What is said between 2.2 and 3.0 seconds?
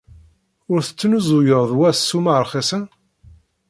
rxisen?